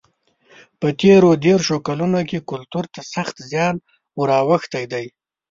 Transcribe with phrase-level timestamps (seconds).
[0.79, 3.75] په تېرو دېرشو کلونو کې کلتور ته سخت زیان
[4.17, 5.05] ور اوښتی دی.